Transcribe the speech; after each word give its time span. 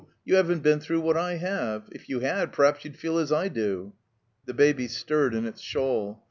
You 0.25 0.33
haven't 0.35 0.63
been 0.63 0.79
through 0.79 1.01
what 1.01 1.15
I 1.15 1.35
have; 1.35 1.87
if 1.91 2.09
you 2.09 2.21
had, 2.21 2.51
p'raps 2.51 2.83
you'd 2.83 2.97
feel 2.97 3.19
as 3.19 3.31
I 3.31 3.49
do." 3.49 3.93
The 4.47 4.53
Baby 4.55 4.87
stirred 4.87 5.35
in 5.35 5.45
its 5.45 5.61
shawl. 5.61 6.19